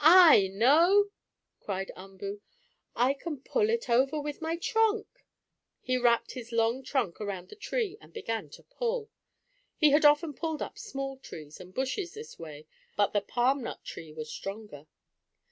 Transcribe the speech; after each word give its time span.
"I 0.00 0.48
know!" 0.48 1.12
cried 1.60 1.92
Umboo. 1.94 2.40
"I 2.96 3.14
can 3.14 3.38
pull 3.42 3.70
it 3.70 3.88
over 3.88 4.18
with 4.20 4.42
my 4.42 4.56
trunk!" 4.56 5.24
He 5.80 5.96
wrapped 5.96 6.32
his 6.32 6.50
long 6.50 6.82
trunk 6.82 7.20
around 7.20 7.48
the 7.48 7.54
tree 7.54 7.96
and 8.00 8.12
began 8.12 8.50
to 8.50 8.64
pull. 8.64 9.08
He 9.76 9.90
had 9.90 10.04
often 10.04 10.34
pulled 10.34 10.62
up 10.62 10.78
small 10.80 11.16
trees 11.18 11.60
and 11.60 11.72
bushes 11.72 12.12
this 12.14 12.40
way, 12.40 12.66
but 12.96 13.12
the 13.12 13.20
palm 13.20 13.62
nut 13.62 13.84
tree 13.84 14.12
was 14.12 14.28
stronger. 14.32 14.88